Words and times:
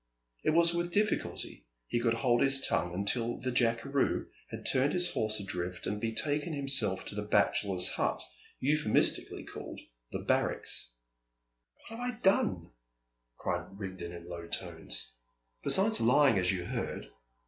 It 0.43 0.49
was 0.49 0.73
with 0.73 0.91
difficulty 0.93 1.67
he 1.85 1.99
could 1.99 2.15
hold 2.15 2.41
his 2.41 2.59
tongue 2.65 2.95
until 2.95 3.37
the 3.39 3.51
jackeroo 3.51 4.25
had 4.49 4.65
turned 4.65 4.93
his 4.93 5.11
horse 5.13 5.39
adrift 5.39 5.85
and 5.85 6.01
betaken 6.01 6.53
himself 6.53 7.05
to 7.05 7.13
the 7.13 7.21
bachelors' 7.21 7.89
hut 7.89 8.19
euphemistically 8.59 9.43
yclept 9.45 9.81
"the 10.11 10.23
barracks." 10.27 10.93
"What 11.75 11.99
have 11.99 11.99
I 11.99 12.17
done," 12.17 12.71
cried 13.37 13.77
Rigden, 13.77 14.11
in 14.11 14.27
low 14.27 14.47
tones, 14.47 15.11
"besides 15.63 16.01
lying 16.01 16.39
as 16.39 16.51
you 16.51 16.65
heard? 16.65 17.11